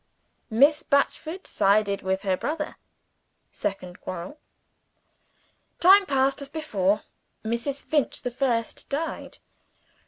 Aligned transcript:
Miss 0.49 0.81
Batchford 0.81 1.45
sided 1.45 2.01
with 2.01 2.23
her 2.23 2.35
brother. 2.35 2.75
Second 3.51 4.01
quarrel. 4.01 4.39
Time 5.79 6.07
passed, 6.07 6.41
as 6.41 6.49
before. 6.49 7.03
Mrs. 7.45 7.83
Finch 7.83 8.23
the 8.23 8.31
first 8.31 8.89
died. 8.89 9.37